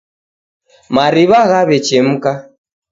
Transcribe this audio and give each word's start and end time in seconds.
mariw'a 0.95 1.41
ghaw'echemka. 1.51 2.31